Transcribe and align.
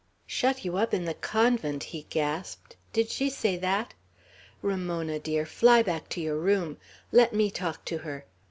"Shut 0.25 0.65
you 0.65 0.79
in 0.79 1.05
the 1.05 1.13
convent!" 1.13 1.83
he 1.83 2.07
gasped. 2.09 2.75
"Did 2.91 3.11
she 3.11 3.29
say 3.29 3.55
that? 3.57 3.93
Ramona, 4.63 5.19
dear, 5.19 5.45
fly 5.45 5.83
back 5.83 6.09
to 6.09 6.19
your 6.19 6.37
room. 6.39 6.77
Let 7.11 7.33
me 7.35 7.51
talk 7.51 7.85
to 7.85 7.99
her. 7.99 8.25